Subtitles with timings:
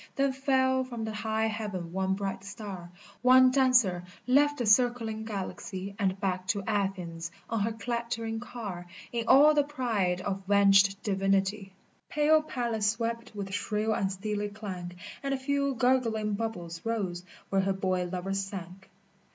[0.15, 2.89] Then fell from the high heaven one bright star,
[3.21, 9.25] One dancer left the circling galaxy, And back to Athens on her clattering car In
[9.27, 11.73] all the pride of venged divinity
[12.09, 17.61] Pale Pallas swept with shrill and steely clank, And a few gurgling bubbles rose where
[17.61, 18.89] her boy lover sank.